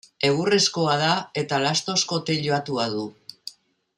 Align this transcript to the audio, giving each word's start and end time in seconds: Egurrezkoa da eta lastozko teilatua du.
Egurrezkoa 0.27 0.95
da 1.01 1.09
eta 1.41 1.59
lastozko 1.65 2.21
teilatua 2.31 2.91
du. 2.97 3.07